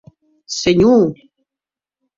[0.61, 1.13] Senhor!